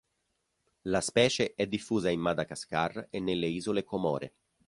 [0.85, 4.33] La specie è diffusa in Madagascar e nelle isole Comore.